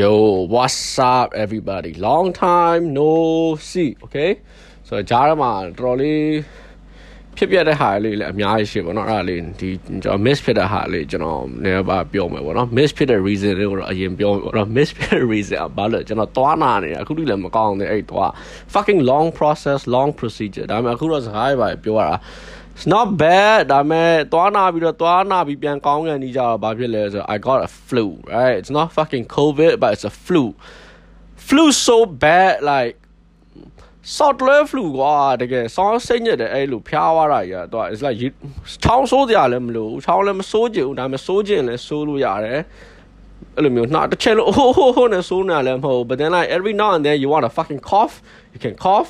[0.00, 0.12] Yo,
[0.54, 1.94] what's up everybody?
[1.94, 4.30] Long time no see, okay?
[4.88, 6.22] ဆိုတော့ဂျားရမှာတော်တော်လေး
[7.36, 18.30] ဖြစ်ပြတဲ့ဟာလေးလည်းအများကြီးရှိပါတော့အဲ့ဒါလေးဒီကျွန်တော် miss ဖြစ်တဲ့ဟာလေးကျွန်တော်နည်းပါပြောမယ်ပေါ့နော် miss ဖြစ်တဲ့ reason တွေကိုတော့အရင်ပြောမယ်ပေါ့နော် miss ဖြစ်တဲ့ reason ကဘာလို့ကျွန်တော်သွားနာနေတာအခုထိလည်းမကောင်းသေးအဲ့သွား
[18.74, 22.16] fucking long process long procedure ဒါပေမဲ့အခုတော့စကားရပါပြောရတာ
[22.78, 30.06] it's not bad ဒါပေမဲ့သွားနာပြီးတော့သွားနာပြီးပြန်ကောင်းကန်နေကြတော့ဘာဖြစ်လဲဆိုတော့ I got a flu right it's not fucking covid but it's
[30.12, 30.44] a flu
[31.48, 32.94] flu so bad like
[34.16, 38.18] short level flu ကွာတကယ်ဆောင်းစိတ်ညစ်တယ်အဲ့လိုဖျားသွားတာကြီးတော့ it's like
[38.82, 42.60] ချောင်းဆိုးကြလည်းမလို့ချောင်းလည်းမဆိုးကြဘူးဒါပေမဲ့ဆိုးခြင်းလည်းဆိုးလို့ရတယ်
[43.56, 48.14] အဲ့လိုမျိုးနှာတစ်ချက်လို့ဟိုဟိုဟိုနဲ့ဆိုးနေလည်းမဟုတ် but then like every now and then you want to fucking cough
[48.54, 49.08] you can cough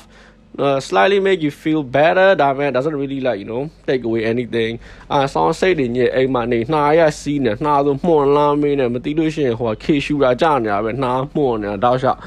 [0.57, 4.73] uh, slightly make you feel better ဒါပေမဲ့ doesn't really like you know take away anything
[5.11, 12.19] အာဆောင်းစိတ်တွေညစ်အိမ်မှာနေနှာရစီးနေနှာဆိုမှုန်လာမင်းနဲ့မသိလို့ရှိရင်ဟိုခေရှူတာကြာနေတာပဲနှာမှုန်နေတာတောက်လျှောက်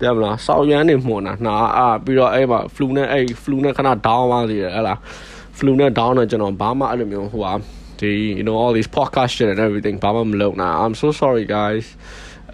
[0.00, 4.98] တဲ့မလားစောက်ရမ်းနေမှုန်တာနှာအာပြီးတော့အဲ့မှာ flu နဲ့အဲ့ flu နဲ့ခဏ down သွားသေးတယ်ဟဲ့လား
[5.58, 7.52] flu နဲ့ down နဲ့ကျွန်တော်ဘာမှအဲ့လိုမျိုးဟိုဟာ
[8.00, 11.86] ဒီ you know all these podcast shit and everything ဘာမှမလုပ်နိုင် I'm so sorry guys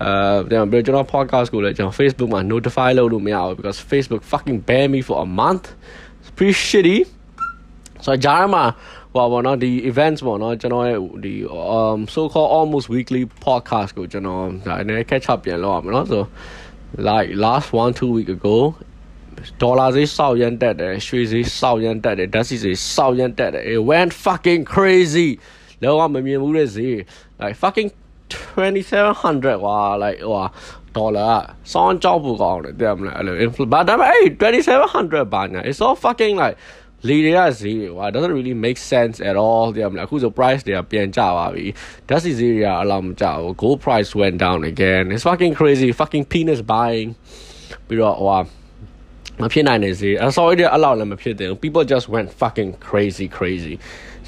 [0.00, 3.32] uh then original you know, podcast go like you know, Facebook my notify load me
[3.32, 5.74] out because Facebook fucking banned me for a month.
[6.20, 7.08] It's pretty shitty.
[8.00, 8.76] So Jarama
[9.12, 10.68] well one of the events one you
[11.16, 15.56] the um so called almost weekly podcast go you know I never catch up yet
[15.56, 16.28] you know so
[16.96, 18.76] like last one two week ago
[19.58, 23.32] dollars is so yen dead shoes is so yen dead that is a so yen
[23.32, 25.40] dead it went fucking crazy
[25.80, 27.06] no I'm a
[27.38, 27.92] like fucking
[28.33, 30.45] 2700ကွာ like ဟို
[30.97, 31.29] ဒေါ်လာ
[31.71, 36.57] စောင်းကြောက်ဖို့ကောင်းတယ်တဲ့မလားအဲ့လို infl ဘာဒါပေမဲ့အဲ့2700ဘာညာ it's all fucking like
[37.07, 41.65] လီတွေကဈေးတွေကွာ doesn't really make sense at all တဲ့မလားအခုဆို price တွေကပြန်ကျသွားပြီ
[42.09, 47.09] ဓာတ်ဆီဈေးတွေကအလောက်မကျဘူး gold price went down again it's fucking crazy fucking penis buying
[47.87, 48.41] ပြီးတော့ဟို
[49.41, 53.75] မဖြစ်နိုင်နေစေအ sorry တဲ့အလောက်လည်းမဖြစ်သေးဘူး people just went fucking crazy crazy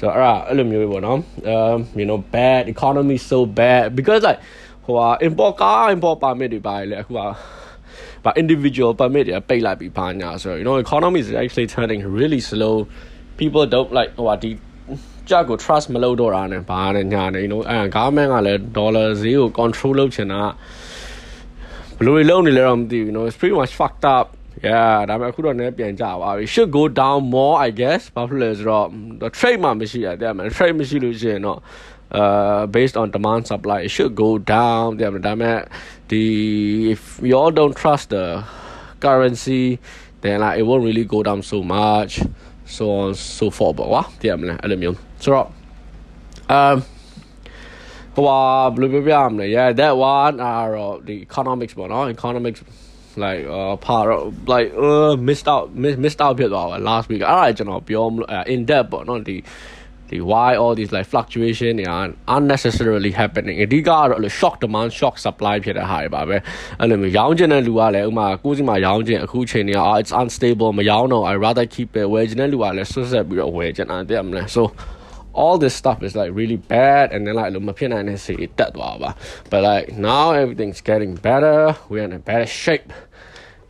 [0.02, 1.18] ိုတော့အဲ့ဒါအဲ့လိုမျိုးပဲပေါ့နော်
[1.54, 4.40] um you know bad economy so bad because like
[4.84, 7.20] ဟိုဟာ import ကား import permit တွေပါလေအခုက
[8.24, 12.76] ဘာ individual permit တွေပိတ်လိုက်ပြီးပါညာဆိုတော့ you know economy is actually turning really slow
[13.40, 14.50] people don't like ဟိုဟာဒီ
[15.28, 20.42] ကြက်ကို trust မလုပ်တော့တာနဲ့ဘာနဲ့ညာနေ you know အဲ government ကလည်း dollar ဈေးကို control လုပ်ချင်တာ
[21.96, 24.26] ဘယ်လိုလုပ်နေလဲတော့မသိဘူး you know it's pretty much fucked up
[24.68, 28.86] yeah ဒါပေမဲ့အခုတော့လည်းပြန်ကြပါပြီ should go down more i guess ဘာဖြစ်လဲဆိုတော့
[29.38, 31.58] trade မှာမရှိရတဲ့မှာ trade မရှိလို့ရှိရင်တော့
[32.20, 35.58] uh based on demand supply it should go down တဲ့မှာဒါပေမဲ့
[36.10, 36.24] ဒီ
[36.94, 38.24] if you all don't trust the
[39.04, 39.64] currency
[40.22, 42.12] then like it won't really go down so much
[42.76, 43.08] so on
[43.38, 45.46] so forth ပေါ့ကွာတဲ့မှာအဲ့လိုမျိုးဆိုတော့
[46.56, 46.76] um
[48.14, 52.60] ဟိုဘယ်လိုပြောပြရမလဲ yeah that one are uh, the economics ပေါ့နော် economics
[53.25, 54.21] like uh part of
[54.53, 59.37] like uh missed out miss, missed out ဖြစ်သွားပါ last week အဲ့ဒါကျွန်တော်ပြောမလို့ in depth ပေါ့နော်ဒီ
[60.09, 62.07] ဒီ why all these like fluctuation တွေ are
[62.37, 66.37] unnecessarily happening အဓိကကတော့ shock demand shock supply ဖြစ်တဲ့ဟာတွေပါပဲ
[66.79, 74.63] အဲ့လိုမျိုးရောင်းချင်တဲ့လူကလည်းဥမာကိုယ်စီမှာရောင်းချင်အခုချိန်တွေက it's unstable မရောင်းတော့ I rather keep it ဝယ်ချင်တဲ့လူကလည်းဆွတ်ဆက်ပြီးတော့ဝယ်ချင်တာတဲ့မလား so
[75.42, 79.10] all this stuff is like really bad and then like မဖြစ်နိုင်တဲ့စီတက်သွားပါ
[79.50, 81.58] but like now everything's getting better
[81.90, 82.88] we're in a better shape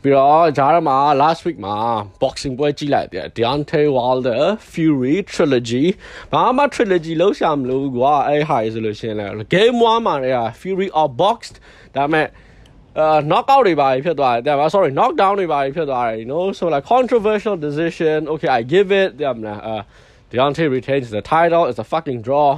[0.02, 1.76] ပြီးတော့ဂျားမှာ last week မှာ
[2.22, 4.42] boxing ပွဲကြည့်လိုက်တယ် Deontay Wilder
[4.72, 5.84] Fury trilogy
[6.32, 11.56] ဘာမှ trilogy လောက်ရှာမလို့ကွာအဲ့ဟာဆိုလို့ရှင်းလဲ game 1မှာလည်း Fury out boxed
[11.96, 12.26] ဒါပေမဲ့
[13.04, 18.88] uh knockout တွေပါဖြစ်သွားတယ်တဲ့ sorry knockdown တွေပါဖြစ်သွားတယ် you know so like controversial decision okay I give
[19.00, 19.82] it တဲ့မလား uh
[20.30, 22.48] Deontay retains the title it's a fucking draw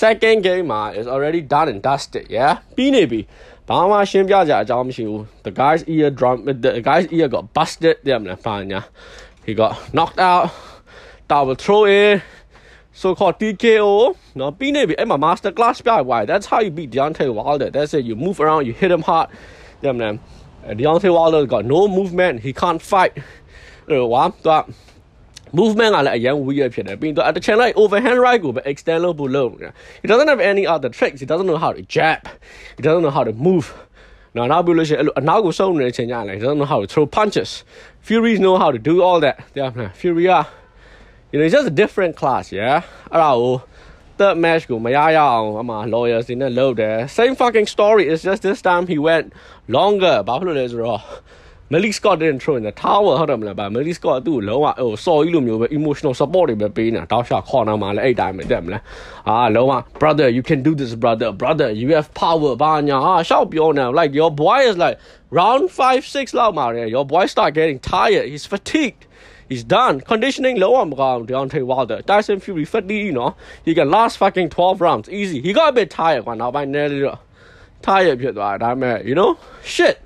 [0.00, 3.20] second game မှာ is already done and dusted yeah ပြီးနေပြီ
[3.68, 8.80] ဘာမှရှင်းပြကြအကြောင်းမရှိဘူး the guy's ear drum the guy's ear got busted တဲ့မလားပါညာ
[9.46, 10.44] he got knocked out
[11.30, 12.12] double throw in
[13.00, 13.92] so called TKO
[14.38, 18.62] နော်ပြီးနေပြီအဲ့မှာ master class ပြပွား that's how you beat Deontay Wilder that's it you move around
[18.68, 19.28] you hit him hard
[19.84, 20.14] တဲ့မလား
[20.80, 23.14] Deontay Wilder got no movement he can't fight
[23.88, 24.64] ဟိုဝါတော့
[25.58, 29.72] movement ကလည်းအရင် weird ဖြစ်တယ်ပြီးတော့တစ်ချင်လိုက် overhand right ကိုပဲ extend လုပ်ဖို့လုပ်နေတာ
[30.02, 32.20] he doesn't have any other tricks he doesn't know how to jab
[32.78, 33.66] he doesn't know how to move
[34.36, 37.50] နော်နောက်ပြီးလို့ရှိရင်အဲ့လိုအနောက်ကိုစုံနေတဲ့အချိန်ကျရင် he doesn't know how to throw punches
[38.06, 40.32] fury know how to do all that တဲ့မလား fury က
[41.30, 42.76] you know it's just a different class yeah
[43.12, 43.54] အဲ့ဒါကို
[44.18, 49.26] third match ကိုမရရအောင်အမှ lawyers တွေနဲ့လုပ်တယ် same fucking story it's just this time he went
[49.76, 51.02] longer ဘာဖြစ်လို့လဲဆိုတော့
[51.72, 57.76] Malik Scott didn't throw in the tower ဟုတ်တယ်မလားဗျ Malik Scott သူ့ကိုလုံးဝဟိုစော်ကြီးလိုမျိုးပဲ emotional support တွေပဲပေးနေတာတောက်လျှောက် corner
[57.82, 58.82] မှာလည်းအဲ့တိုင်းပဲတက်မလား
[59.28, 64.76] အာလုံးဝ brother you can do this brother brother you have power ဘာညာဟာရှောက်ပြောနေ like your boy is
[64.84, 64.96] like
[65.38, 66.66] round 5 6လောက်မှာ
[66.96, 69.02] your boy start getting tired he's fatigued
[69.48, 70.00] He's done.
[70.00, 71.98] Conditioning low on ground, Deontay Wilder.
[72.02, 73.36] Tyson Fury, fatigue, you know.
[73.64, 75.08] He can last fucking 12 rounds.
[75.10, 75.40] Easy.
[75.40, 77.10] He got a bit tired when I nearly
[77.82, 79.38] tired, you know?
[79.62, 80.00] Shit.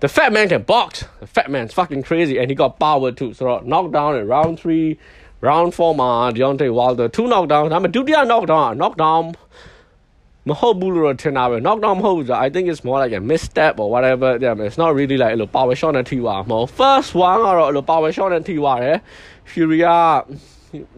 [0.00, 1.04] The fat man can box.
[1.18, 3.34] The fat man's fucking crazy, and he got power too.
[3.34, 4.96] So knockdown in round three,
[5.40, 7.72] round four, man, Deontay Wilder two knockdowns.
[7.72, 9.34] I'm a do the knockdown, knockdown.
[10.46, 12.30] Mahobulu Tanabe, knockdown holds.
[12.30, 14.38] I think it's more like a misstep or whatever.
[14.40, 16.46] Yeah, it's not really like a power shot and Tiwa.
[16.46, 18.80] Mo first one or a power shot and Tiwa.
[18.80, 18.98] Eh,
[19.44, 20.24] Furia.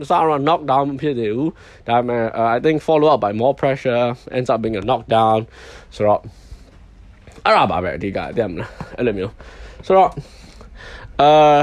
[0.00, 1.54] Sauron knocked down Pidu.
[1.84, 5.46] That man, uh, I think followed up by more pressure, ends up being a knockdown.
[5.90, 6.22] So
[7.45, 9.33] အဲ့ဒါပါပဲအဓိကသိမလားအဲ့လိုမျိုး
[9.85, 10.11] ဆိုတော့
[11.21, 11.61] အာ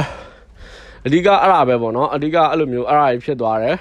[1.07, 3.77] အဓိကအဲ့ဒါပဲပေါ့နော်အဓိကအဲ့လိုမျိုးအဲ့ဒါကြီးဖြစ်သွားတယ်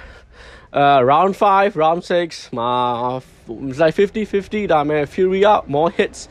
[0.82, 3.20] uh round 5 round 6 my
[3.68, 6.28] it's like 50 50 that man fury up more hits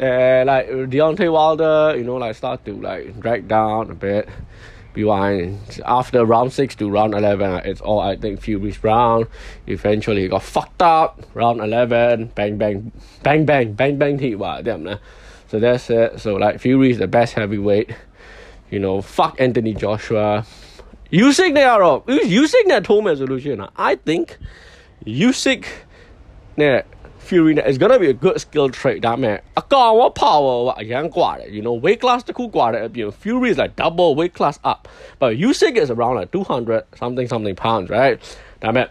[0.00, 4.28] uh like Deontay Wilder you know like start to like drag down a bit
[4.93, 5.81] behind.
[5.85, 9.27] After round 6 to round 11, it's all, I think, few weeks round.
[9.67, 11.21] Eventually got fucked up.
[11.33, 12.91] Round 11, bang, bang,
[13.23, 14.99] bang, bang, bang, bang, Tiwa, damn.
[15.47, 16.19] So that's it.
[16.19, 17.91] So, like, Fury is the best heavyweight.
[18.69, 20.45] You know, fuck Anthony Joshua.
[21.11, 22.05] Usyk Neyarov.
[22.05, 23.65] Usyk that home resolution.
[23.75, 24.37] I think
[25.05, 25.65] Usyk
[26.57, 26.85] that
[27.28, 31.74] Fury နဲ့ is going to be a good skill trade ဒါမဲ့အကောင်ဝ power ကအရန်กว่าတယ် you know
[31.84, 34.80] weight class တစ်ခုกว่าတယ်အပြင် Fury is like double weight class up
[35.20, 38.16] but Usyk is around like 200 something something pounds right
[38.62, 38.86] ဒါမဲ့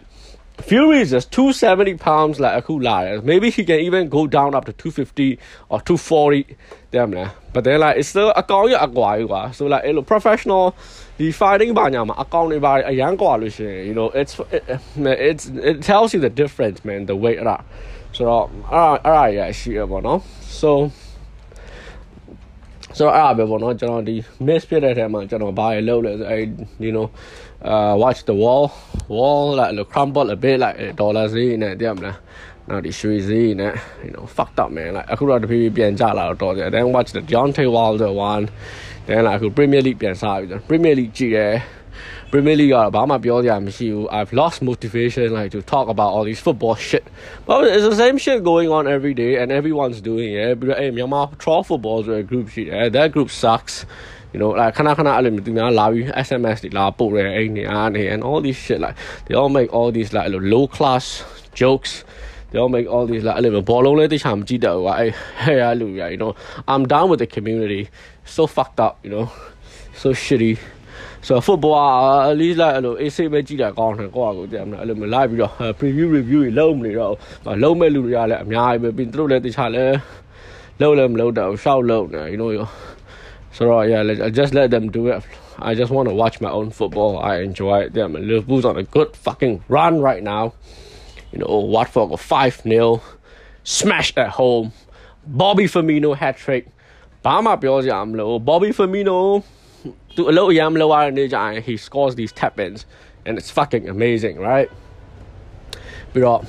[0.68, 4.72] Fury is just 270 pounds like အခုလာတယ် maybe he can even go down up to
[4.72, 5.38] 250
[5.72, 6.56] or 240
[6.94, 10.64] damn လား but then like it's still အကောင်ရအကွာကြီးကွာ so like အဲ့လို professional
[11.18, 14.62] ဒီ fighting ဘာညာမှာအကောင်တွေပါအရန်กว่าလို့ရှိရင် you know it's it,
[15.30, 17.58] it's it tells you the difference man the weight အဲ့ဒါ
[18.15, 20.19] ဆိုတော့အဲ့အဲ့ဒါရရှိရပါတော့
[20.59, 20.71] so
[22.97, 24.15] ဆိုတော့အဲ့ဒါပဲပေါ့နော်ကျွန်တော်ဒီ
[24.47, 26.41] miss ဖြစ်တဲ့ထဲမှာကျွန်တော်ဘာရလုပ်လဲဆိုအဲ့
[26.85, 27.07] you know
[27.71, 28.65] uh watch the wall
[29.15, 32.17] wall like the crumble a bit like dollar ဈေးနဲ့သိရမလား
[32.69, 33.73] နောက်ဒီရွှေဈေးနဲ့
[34.05, 38.45] you know fucked up man like အခုတော့တဖြည်းဖြည်းပြန်ကျလာတော့တော်တယ် then watch the Deontay Wilder one
[39.07, 41.53] then like အခု Premier League ပြန်စားပြီဆို Premier League ကြည့်တယ်
[42.32, 47.04] Premier League ကတော့ဘာမှပြောစရာမရှိဘူး I've lost motivation like to talk about all these football shit
[47.46, 51.62] but it's the same shit going on every day and everyone's doing it ပြီးတော့အဲ့မြန်မာ troll
[51.68, 53.74] football ဆိုတဲ့ group ရှိတယ် that group sucks
[54.32, 58.96] you know like ခဏခဏအဲ့လိုမျိုးသူများလာပြီး SMS တွေလာပို့တယ်အဲ့နေအားနေ and all these shit like
[59.26, 61.04] they all make all these like low class
[61.60, 61.92] jokes
[62.50, 65.10] they all make all these like အဲ့လိုဘောလုံးလေးတခြားမကြည့်တော့ဘူးအဲ့
[65.44, 66.32] ဟဲ့ရလူရ you know
[66.72, 67.82] I'm down with the community
[68.34, 69.26] so fucked up you know
[70.00, 70.52] so shitty
[71.28, 71.76] ဆိုတော့ football
[72.30, 77.12] အလေးလိုက်အဲ့လိုအေးဆေးပဲကြည့်တာကောင်းတယ်ကိုယ့်အကိုကြည့်မလားအဲ့လိုမလိုက်ပြီးတော့ preview review တွေလုံးမနေတော့
[77.62, 79.84] လုံးမဲ့လူတွေကလည်းအများကြီးပဲပြီးသူတို့လည်းတခြားလဲ
[80.80, 82.50] လုံးလည်းမလုံးတော့ရှောက်လုံးနေ you know
[83.56, 85.16] so yeah let, just let them do it
[85.68, 88.86] I just want to watch my own football I enjoy it them Liverpool's on a
[88.96, 90.44] good fucking run right now
[91.32, 93.00] you know Watford got 5-0
[93.78, 94.66] smashed at home
[95.40, 96.64] Bobby Firmino hat trick
[97.24, 99.18] ဘာမှပြောစရာမလို Bobby Firmino
[100.14, 102.80] သူအလုပ်အရမ်းမလုပ်ရတဲ့နေ့ကျရင် he scores these tap ins
[103.26, 104.68] and it's fucking amazing right
[106.12, 106.40] ပြီးတော့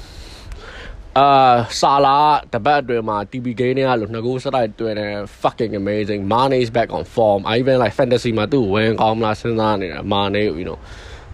[1.18, 2.18] အာဆာလာ
[2.54, 10.42] တပတ်အတွင်းမှာ TB game တွေကလို့နှစ်ခုစတိုက်တွေ့တယ် fucking amazing Mane's back on form I even like fantasy မှာသူ့ဝင်ကောင်းမလားစဉ်းစားနေတာ Mane
[10.60, 10.78] you know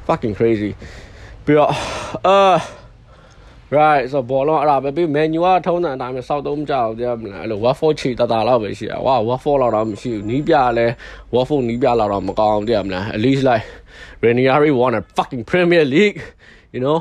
[0.07, 0.71] fucking crazy
[1.45, 1.71] ပြီးတော့
[2.27, 2.38] အာ
[3.75, 10.92] right ဆိုဘောလုံးအဲ့ဒါပဲပြီး menu ကထုံးတဲ့အတိုင်းပဲစောက်သုံးကြအောင်ပြောမလားအဲ့လို waffle ချီတတာလောက်ပဲရှိတာဝါ waffle လောက်တော့မရှိဘူးနီးပြလည်း
[11.35, 13.66] waffle နီးပြလောက်တော့မကောင်းပြောမလား at least like
[14.25, 16.18] Ranieri won a fucking Premier League
[16.75, 16.99] you know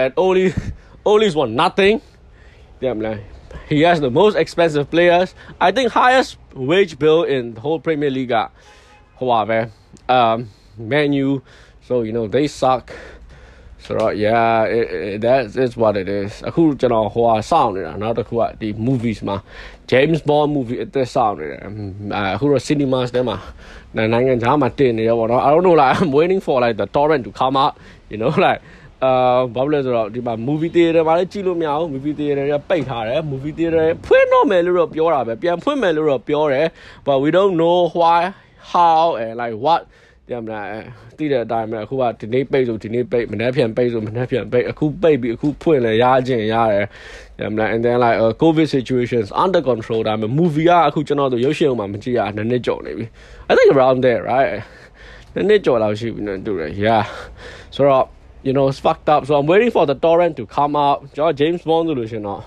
[0.00, 0.46] and only
[1.10, 1.96] only won nothing
[2.80, 3.16] ပြောမလား
[3.72, 5.28] He has the most expensive players.
[5.66, 8.34] I think highest wage bill in the whole Premier League.
[9.20, 9.70] However,
[10.08, 10.38] um,
[10.90, 11.40] Manu.
[11.86, 12.84] So you know they suck.
[13.92, 19.36] ဆိုတော့ yeah it, it, that is what it is အခုကျွန်တော်ဟိုဟာစောင့်နေတာနောက်တစ်ခုကဒီ movies မှာ
[19.90, 21.60] James Bond movie အသက်စောင့်နေတယ်
[22.34, 23.36] အခုတော့ cinemas ထဲမှာ
[23.96, 27.72] နိုင်ငံခြားမှာတင်နေရပေါ့နော် I don't know like I'm waiting for like the torrent to come out
[28.12, 28.60] you know like
[29.04, 36.66] အာဘာလို့လဲဆိုတော့ဒီမှာ movie theater မှာလည်းကြည့်လို့မရဘူး movie theater ကပိတ်ထားတယ် movie theater ဖွင့်တော့မယ်လို့တော့ပြောတာပဲပြန်ဖွင့်မယ်လို့တော့ပြောတယ်
[37.06, 38.20] but we don't know why
[38.72, 39.80] how and like what
[40.32, 40.66] တယ်မလား
[41.18, 46.86] သိတဲ့အတိုင်းပဲအခုကဒီနေ့ပိတ်ဆိုဒီနေ့ပိတ်မနေ့ပြန်ပိတ်ဆိုမနေ့ပြန်ပိတ်အခုပိတ်ပြီးအခုဖွင့်လဲရခြင်းရတယ်
[47.38, 53.06] တယ်မလား and then like uh, covid situations under control ဒါပေမဲ့ movie ကအခုကျွန်တော်တို့ရုပ်ရှင်အောင်မှမကြည့်ရနှစ်နှစ်ကြော်နေပြီ
[53.50, 54.50] I think around there right
[55.34, 57.04] နှစ်နှစ်ကြော်လောက်ရှိပြီနော်တူတယ် yeah
[57.74, 58.06] ဆိုတော့
[58.46, 61.34] you know it's fucked up so i'm waiting for the torrent to come out ကျွန်တော်
[61.40, 62.42] James Bond ဆိုလို့ရှင်တော့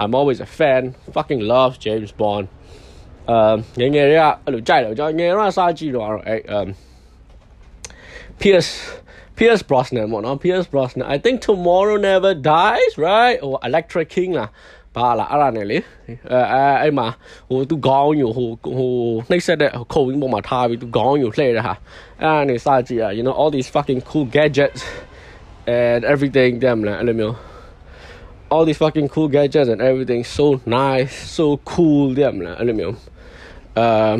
[0.00, 0.82] I'm always a fan
[1.16, 2.46] fucking love James Bond
[3.30, 6.68] အဲငယ်ငယ်တွေကအဲ့လိုကြိုက်တယ်ကျွန်တော်ငယ်တော့စားကြည့်တော့အဲ့ um
[8.42, 8.72] Pierce
[9.38, 11.06] Pierce Brosnan ပေါ့နော် Pierce Brosnan.
[11.14, 13.38] I think Tomorrow Never Dies right?
[13.46, 14.50] Or Elektra King လား
[14.96, 15.78] ပါလားအဲ့ဒါနဲ့လေ
[16.32, 16.40] အဲ
[16.82, 17.06] အဲ့မှာ
[17.48, 18.92] ဟိုသူခေါင်းညိုဟိုဟို
[19.30, 21.74] နှိပ်စက်တဲ့ခုံရင်းပေါ်မှာထားပြီးသူခေါင်းညိုလှည့်တဲ့ဟာ
[22.20, 24.80] အဲ့ဒါနဲ့စကြည့်ရ eh, eh, eh, ah, ah, you know all these fucking cool gadgets
[25.80, 27.34] and everything damn လားအဲ့လိုမျိုး
[28.52, 30.46] all these fucking cool gadgets and everything so
[30.78, 32.94] nice so cool damn လားအဲ့လိုမျိုး
[33.84, 34.16] um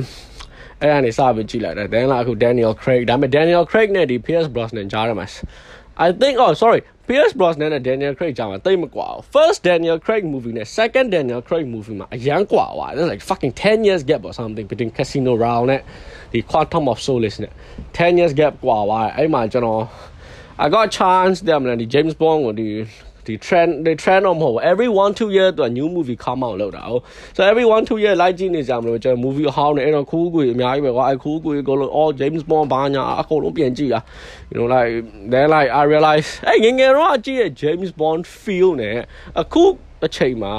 [0.82, 5.28] အဲ့ဒါနေစပြီးကြည့်လိုက်တယ် then လာအခု Daniel Craig ဒါပေမဲ့ Daniel Craig နဲ့ဒီ Pierce Brosnan ကြားရမှာ
[6.06, 10.68] I think oh sorry Pierce Brosnan နဲ့ Daniel Craig ကြားမှာတိတ်မကွာဘူး first Daniel Craig movie နဲ့
[10.78, 15.66] second Daniel Craig movie မှာအရန်ကွာသွားတယ် like fucking 10 years gap or something between Casino Royale
[15.72, 15.82] နဲ့
[16.34, 17.52] ဒီ Quantum of Solace နဲ့
[17.98, 19.84] 10 years gap ကွာသွားတယ်အဲ့မှာကျွန်တော်
[20.64, 22.70] I got a chance တဲ့မလားဒီ James Bond ကိုဒီ
[23.27, 27.03] ဒီ trend ဒီ trend တော့မဟုတ်ဘူး every 1 2 year တော့ new movie come out လောက်တာဟုတ်
[27.37, 34.01] so every 1 2 year လိုက်ကြည့်နေကြမလို့ကျွန်တော် movie ဟောင်းနေအဲ့တော့ခူးကွေအများကြီးပဲကွာအဲ့ခူးကွေကိုလို့ all James Bond ဘာညာအကုန်လုံးပြန်ကြည့်တာ
[34.51, 34.95] you know like
[35.33, 38.97] then like I realize အဲ့ငငယ်တော့ကြည့်ရ James Bond feel နဲ့
[39.41, 39.65] အခု
[40.07, 40.55] အချိန်မှာ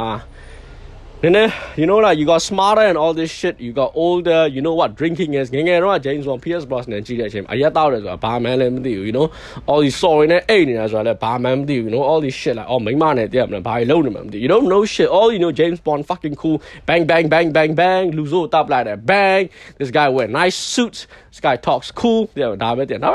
[1.23, 3.59] And then, you know, like, you got smarter and all this shit.
[3.59, 4.47] You got older.
[4.47, 5.51] You know what drinking is.
[5.53, 7.45] You know what James Bond, Pierce Brosnan, and Chim.
[7.47, 9.31] I yet out as a barman, you know.
[9.67, 12.01] All these sorry, and eight as man, barman, you know.
[12.01, 15.09] All this shit, like, oh, my man, yeah, I'm buy loan, You don't know shit.
[15.09, 16.59] All you know, James Bond, fucking cool.
[16.87, 18.11] Bang, bang, bang, bang, bang.
[18.11, 19.05] Lose all top like that.
[19.05, 19.51] Bang.
[19.77, 21.05] This guy wear nice suits.
[21.29, 22.31] This guy talks cool.
[22.33, 22.55] Yeah,
[23.01, 23.13] Now,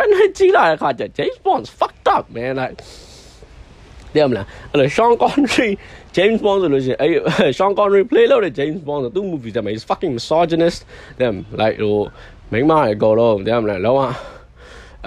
[1.12, 2.54] James Bond's fucked up, man.
[2.54, 2.82] Like,
[4.15, 5.69] တယ်မလားအဲ့လို Sean Connery
[6.17, 10.81] James Bond ဆိုလို့ရှိရင်အဲ့ Sean Connery play လုပ်တဲ့ James Bond ဆိုသူ့ movie တည်းမှာ is fucking misogynist
[11.21, 11.98] them like ဟို
[12.51, 14.00] မိန်းမတွေအကုန်လုံးတယ်မလားလောက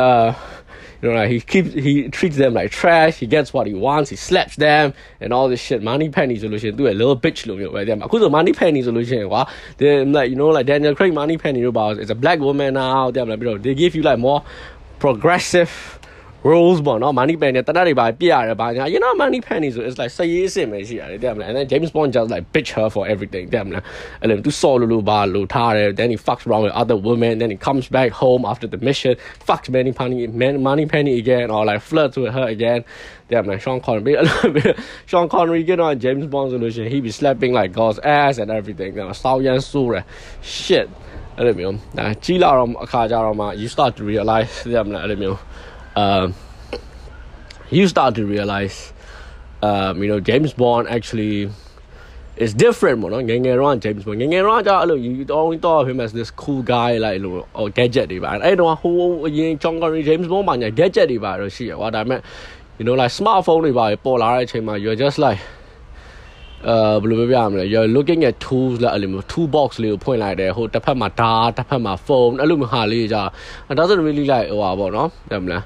[0.06, 0.28] uh
[1.00, 4.08] you know like he keeps he treats them like trash he gets what he wants
[4.14, 4.84] he slaps them
[5.22, 9.42] and all this shit money penny ဆိုလို့ရှိရင်သူ့ရဲ့ little bitch လို့မျိုးပဲတဲ့မှာအခုဆို money penny ဆိုလို့ရှိရင်ကွာ
[9.78, 13.02] they like you know like Daniel Craig money penny တို့ပါ is a black woman now
[13.16, 14.40] တဲ့မှာပြီးတော့ they give you like more
[15.04, 15.72] progressive
[16.50, 21.66] rules ပေါ့နော် money pen နဲ့တနက်တွေပါပြရတယ်ဘာညာ you know money pen ဆို it's like စရေးအစ်စ်ပဲရှိရတယ်တဲ့မလား and then
[21.72, 23.82] James Bond just like bitch her for everything တဲ့မလား
[24.20, 29.14] အဲ့လိုသူစော်လို့လို့ပါလို့ထားတယ် then he fucks around with other women then he comes back home after the mission
[29.48, 30.18] fucks money penny
[30.68, 32.80] money penny again or like flirts with her again
[33.30, 34.12] တဲ့မလား Sean Connery
[35.10, 40.04] Sean Connery ကတော့ James Bond ဆိုလို့ရှိရင် he be slapping like God's ass and everything တဲ့စောက်ရန်ဆိုးတယ်
[40.62, 40.88] shit
[41.38, 45.38] အဲ့လိုမျိုးဒါကြီးလာတော့အခါကြတော့မှ you start to realize တဲ့မလားအဲ့လိုမျိုး
[45.99, 46.31] uh,
[47.69, 48.93] you start to realize,
[49.61, 51.49] um, you know, James Bond actually
[52.37, 53.03] is different.
[53.03, 56.63] You know, Gengeron, James Bond, you look, you only thought of him as this cool
[56.63, 58.41] guy, like, you know, or gadget, right?
[58.41, 61.77] I know who you Sean Connery, James Bond, man, gadget, eh, right?
[61.77, 62.23] What I meant,
[62.77, 64.01] you know, like smartphone, eh, right?
[64.01, 65.39] Polar, you're just like.
[66.68, 73.22] အဲဘယ်လိုပြောပြရမလဲ you're looking at tools လာအဲ့လိုမျိုး tool box လေးကိုဖွင့်လိုက်တယ်ဟိုတစ်ဖက်မှာဓာတ်တစ်ဖက်မှာ phone အဲ့လိုမျိုးဟာလေးကြာ
[73.70, 75.62] it doesn't really like ဟိုပါပေါ့နော်တယ်မလား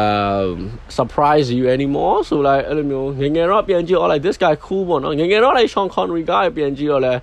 [0.00, 0.56] um
[0.98, 6.22] surprise you anymore so like အဲ့လိုမျိုးငငယ်တော့ပြန်ကြည့် all like this guy cool ပေါ့နော်ငငယ်တော့ like Sean Connery
[6.30, 7.14] ကပြန်ကြည့်တော့လဲ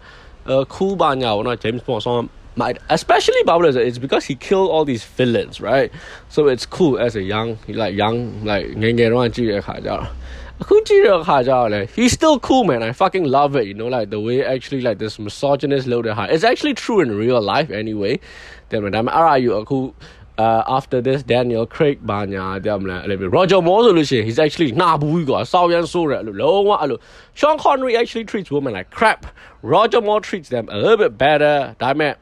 [0.52, 2.26] uh cool ပါညာပေါ့နော် James Bond song
[2.60, 5.90] might especially Pablo it's because he killed all these villains right
[6.34, 7.50] so it's cool as a young
[7.82, 8.18] like young
[8.50, 12.83] like ငငယ်တော့ကြည့်တဲ့အခါကျတော့အခုကြည့်တဲ့ Kuchiro Hajale, he's still cool, man.
[12.83, 16.31] I fucking love it, you know, like the way actually like this misogynist loaded heart.
[16.31, 18.21] It's actually true in real life anyway.
[18.69, 19.93] Then when I'm Arayu Aku
[20.39, 24.23] uh, after this Daniel Craig banya dia mula lebih Roger Moore tu.
[24.23, 26.99] He's actually nah bui gua sao yang sura lu lawa alu.
[27.35, 29.27] Sean Connery actually treats women like crap.
[29.63, 31.77] Roger Moore treats them a little bit better.
[31.79, 32.19] Damn it.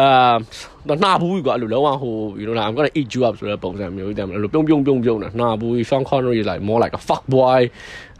[0.00, 0.34] အာ
[1.02, 6.94] နှာဘူးကွာအဲ့လိုလုံးဝဟို you know like I'm gonna eat you up ဆိုတဲ့ပုံစံမျိုးတည်းအဲ့လိုပြုံးပြုံးပြုံးပြုံးတာနှာဘူး Sean Connery is like more like
[7.00, 7.60] a fuck boy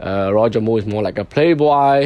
[0.07, 1.97] uh Roger Moore is more like a playboy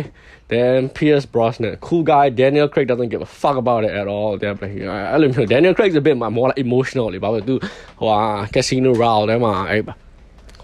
[0.51, 4.31] then Pierce Brosnan cool guy Daniel Craig doesn't give a fuck about it at all
[4.41, 7.55] တဲ့အဲ့လိုမျိုး Daniel Craig's a bit more like emotional လေဘာလို့သူ
[7.99, 8.19] ဟိုဟာ
[8.55, 9.83] Casino Royale ထဲမှာအဲ့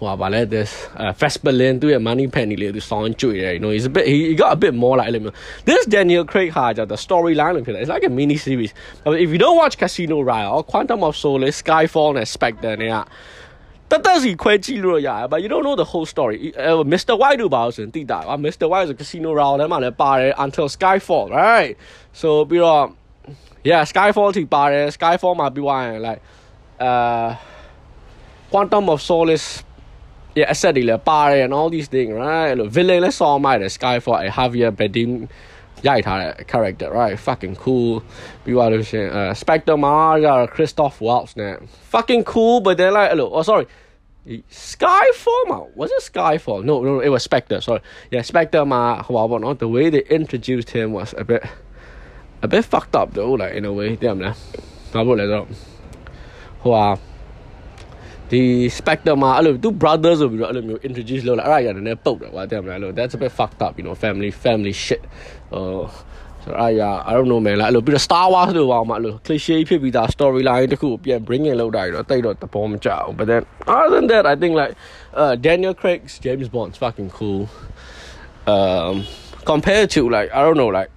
[0.02, 0.70] ိုပါလေ this
[1.02, 4.34] uh, Fesperlin သူ့ရဲ့ money penny လေးသူ sound ကြွေတယ် you know he's a bit he, he
[4.42, 5.34] got a bit more like အဲ့လိုမျိုး
[5.68, 8.72] this Daniel Craig ဟာကြတော့ storyline လို့ဖြစ်တယ် it's like a mini series
[9.04, 12.96] but if you don't watch Casino Royale Quantum of Solace Skyfall နဲ့ Spectre နဲ့က
[13.90, 17.14] တသက်စီခွဲကြည့်လို့ရတယ် but you don't know the whole story uh, Mr.
[17.20, 18.66] White တို့ပါဆိုရင်သိတာကွာ Mr.
[18.72, 21.70] White ဆို Casino Royale ထဲမှာလည်းပါတယ် until Skyfall right
[22.20, 22.84] so ပြီးတော့
[23.70, 26.20] yeah Skyfall ထိပါတယ် Skyfall မှာပြီးသွားရင် like
[26.82, 27.26] အာ
[28.52, 29.48] quantum of solace
[30.35, 32.53] yeah, I said Like Barry and all these things, right?
[32.53, 35.29] Look, villain, let's saw my the sky for a Javier Bardem
[35.83, 37.17] yeah, character, right?
[37.17, 38.03] Fucking cool.
[38.45, 38.81] Be what I'm.
[38.81, 41.67] Uh, Spectre Mara, Christoph Waltz, man.
[41.89, 43.67] Fucking cool, but then like, look, oh, sorry.
[44.27, 46.63] Skyfall, was it Skyfall?
[46.63, 47.81] No, no, it was Spectre, sorry.
[48.11, 49.57] Yeah, Spectre, ma, whatnot.
[49.57, 51.43] The way they introduced him was a bit,
[52.43, 53.95] a bit fucked up though, like, in a way.
[53.95, 54.35] Damn, man.
[54.93, 55.47] I wrote that up.
[56.63, 56.99] Wow.
[58.31, 58.43] The
[58.77, 64.29] Spectre မှာအဲ့လို तू brother ဆိုပြီးတော့အဲ့လိုမျိုး introduce လုပ်လာအဲ့ဒါကြီးကနည်းနည်းပုတ်တယ်ကွာတဲ့မလားအဲ့လို that's a bit fucked up you know family
[64.43, 65.03] family shit.
[65.57, 65.81] Oh,
[66.43, 67.55] ဟိုဆိုတော့အဲ့ရ I don't know man.
[67.59, 70.67] Like, hello, bit of Star Wars လို့ပါအောင်မအဲ့လို cliche ဖြစ်ပြီးသား storyline
[71.09, 73.41] yeah bring in လုပ်တာကြီးတော့တိတ်တော့သဘောမကျဘူး but then
[73.75, 74.73] other than that I think like
[75.21, 77.41] uh Daniel Craig's James Bond's fucking cool.
[78.53, 78.93] Um
[79.51, 80.91] compared to like I don't know like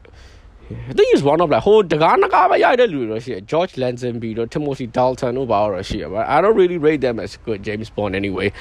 [0.92, 6.28] think he's one of like whole Daganaka yeah, George Lazenby, Timothy Dalton, Uba shit But
[6.28, 8.52] I don't really rate them as good James Bond anyway.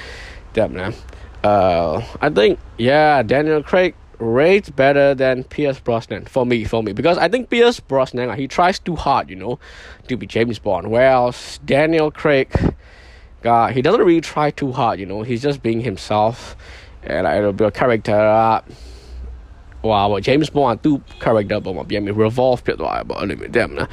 [0.52, 0.94] Damn man.
[1.42, 6.92] Uh, I think yeah, Daniel Craig rates better than Pierce Brosnan for me, for me,
[6.92, 9.58] because I think Pierce Brosnan like, he tries too hard, you know,
[10.08, 10.90] to be James Bond.
[10.90, 12.74] Whereas Daniel Craig,
[13.42, 15.22] God, he doesn't really try too hard, you know.
[15.22, 16.56] He's just being himself,
[17.02, 18.18] and like, it'll be a character.
[18.18, 18.62] Uh,
[19.83, 23.87] ဟိုပါ James Bond ကသူ့ character ပေါ်မှာပြန်ပြီး revolve ဖြစ်သွားတယ်ပေါ့အဲ့လိုမျိုးတဲ့မလား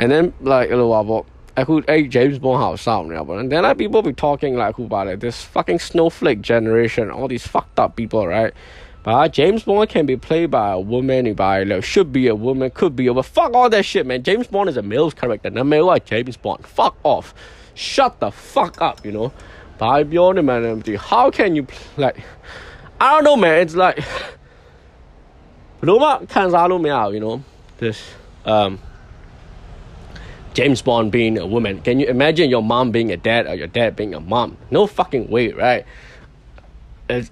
[0.00, 1.22] and then like ဟိုပါပေါ့
[1.60, 7.04] အခုအဲ့ James Bond ဟာစောင့်နေတာပေါ့ and then like people be talking like အခုပါလေ this fucking snowflake generation
[7.16, 8.52] all these fucked up people right
[9.06, 12.68] but James Bond can be played by a woman by like should be a woman
[12.78, 15.50] could be a but fuck all that shit man James Bond is a male character
[15.56, 17.26] နာမည်က James Bond fuck off
[17.90, 19.28] shut the fuck up you know
[19.80, 21.64] ဘာပြောနေမှန်းမသိ how can you
[22.02, 22.16] like
[23.04, 23.98] I don't know man it's like
[25.80, 27.36] ဘလို့မှခံစားလို့မရဘူး you know
[27.82, 27.98] this
[28.54, 28.72] um
[30.56, 33.70] James Bond being a woman can you imagine your mom being a dad or your
[33.78, 35.82] dad being a mom no fucking way right
[37.14, 37.30] it's,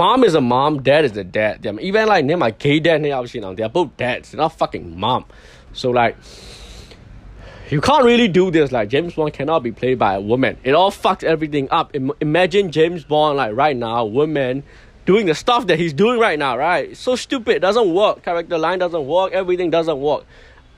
[0.00, 2.98] mom is a mom dad is a dad Damn, even like near my gay dad
[3.02, 5.22] now they're both dads they're not fucking mom
[5.80, 6.14] so like
[7.68, 8.70] you can't really do this.
[8.70, 10.56] Like James Bond cannot be played by a woman.
[10.62, 11.94] It all fucks everything up.
[11.96, 14.62] Im- imagine James Bond like right now, woman
[15.11, 16.95] doing the stuff that he's doing right now, right?
[16.95, 17.61] So stupid.
[17.61, 18.23] Doesn't work.
[18.23, 19.33] Character line doesn't work.
[19.33, 20.23] Everything doesn't work.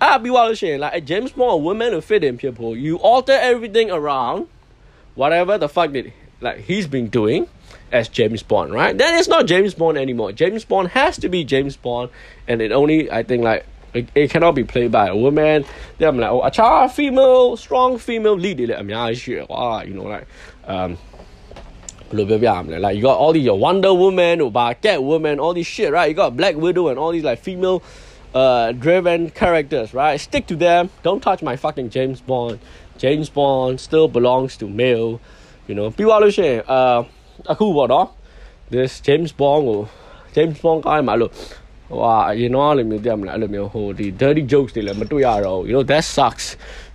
[0.02, 2.76] I'll be watching like James Bond, a woman to fit in people.
[2.76, 4.48] You alter everything around,
[5.14, 7.48] whatever the fuck that like he's been doing
[7.92, 8.98] as James Bond, right?
[8.98, 10.32] Then it's not James Bond anymore.
[10.32, 12.10] James Bond has to be James Bond,
[12.48, 15.64] and it only I think like it, it cannot be played by a woman.
[16.00, 18.72] Then I'm like, oh, a child, female, strong female lead.
[18.72, 19.14] I mean, I
[19.48, 20.26] wow, you know, like
[20.66, 20.98] um.
[22.13, 26.09] ဘယ်လိုပြောပြရမလဲ like you got all these your Wonder Woman ဟိုဘာ Catwoman all this shit right
[26.11, 27.79] you got Black Widow and all these like female
[28.41, 32.57] uh driven characters right stick to them don't touch my fucking James Bond
[33.03, 35.11] James Bond still belongs to male
[35.69, 36.99] you know ပြီးသွားလို့ရှိရင်အာ
[37.53, 38.07] အခုပေါ့နော်
[38.73, 39.81] this James Bond ကို
[40.35, 41.33] James Bond ကိုင်းမှာလို့
[41.91, 46.47] ဟိုဟာအရင်တော့လည်းမျိုးတည်မလားအဲ့လိုမျိုးဟိုဒီ dirty jokes တွေလည်းမတွေ့ရတော့ဘူး you know that sucks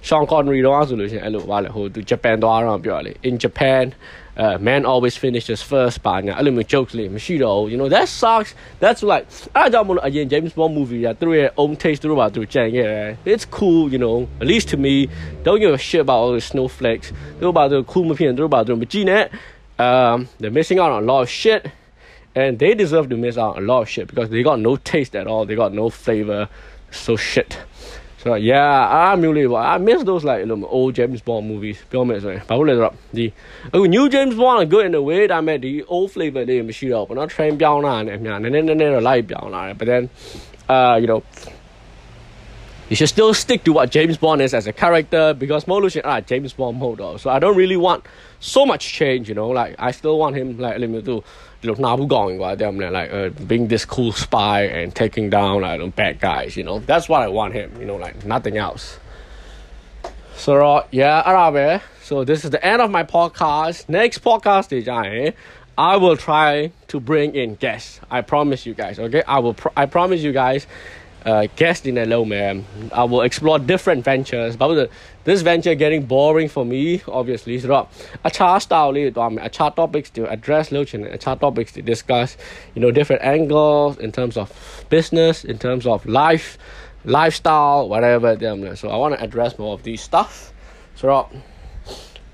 [0.08, 3.84] Sean Connery တော့ဆိုလို့ရှိရင်အဲ့လိုပါလေဟိုသူ Japan သွားတော့ပြောရလေ in Japan
[4.44, 10.26] uh, man always finishes first ပါညာအဲ့လိုမျိုး jokes လေးမရှိတော့ဘူး you know that sucks that's like အဲ့ကြောင့်မလို့အရင်
[10.34, 14.96] James Bond movie ကသူတို့ရဲ့ own taste သူတို့ပါသူကြံခဲ့တယ် it's cool you know at least to me
[15.46, 17.08] don't give a shit about all the snowflakes
[17.38, 19.24] သူတို့ပါသူ cool မဖြစ်ရင်သူတို့ပါသူမကြည့်နဲ့
[19.86, 21.62] um they're missing out on a lot of shit
[22.42, 24.74] and they deserve to miss out on a lot of shit because they got no
[24.92, 26.42] taste at all they got no flavor
[27.04, 27.52] so shit
[28.22, 30.42] so yeah အားမျိုးလေးပေါ့ I miss those like
[30.78, 33.26] old James Bond movies ပြောမယ်ဆိုရင်ဘာလို့လဲဆိုတော့ဒီ
[33.74, 39.76] အခု new James Bond good in a way ဒါပေမဲ့ဒီ old flavor လေးမရှိတော့ဘူးเนาะ trend ပြောင်းလာတယ်အများနည်းနည်းနည်းနည်းတော့ light ပြောင်းလာတယ်
[39.80, 40.04] but then
[40.76, 41.20] uh you know
[42.89, 46.21] you should still stick to what James Bond is as a character because Molution ah
[46.21, 47.21] James Bond mode.
[47.21, 48.05] So I don't really want
[48.41, 49.49] so much change, you know.
[49.49, 51.23] Like I still want him like let me do
[51.63, 52.61] look nabu going like
[53.13, 56.79] uh, being this cool spy and taking down like bad guys, you know.
[56.81, 58.99] That's what I want him, you know, like nothing else.
[60.37, 63.89] So uh, yeah, alright, so this is the end of my podcast.
[63.89, 64.89] Next podcast is
[65.79, 68.01] I will try to bring in guests.
[68.11, 68.99] I promise you guys.
[68.99, 69.55] Okay, I will.
[69.55, 70.67] Pro- I promise you guys
[71.26, 72.66] Uh, guest in hello man.
[72.92, 74.58] I will explore different ventures.
[74.58, 74.90] But the,
[75.24, 77.58] this venture getting boring for me, obviously.
[77.60, 77.88] So,
[78.26, 82.36] a chart style, a chart topics to address, a chart topics to discuss,
[82.76, 84.52] you know, different angles in terms of
[84.90, 86.58] business, in terms of life,
[87.06, 88.36] lifestyle, whatever.
[88.76, 90.52] So I want to address more of these stuff.
[90.96, 91.30] So,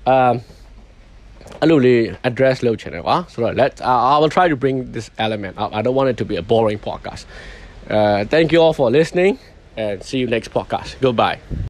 [0.06, 0.40] um,
[1.60, 5.96] အဲ့လိုလေး address လုပ်ချင်တယ်ကွာဆိုတော့ let uh, I will try to bring this element up I don't
[6.00, 7.22] want it to be a boring podcast
[7.89, 9.39] uh thank you all for listening
[9.77, 10.95] and see you next podcast.
[11.01, 11.39] Goodbye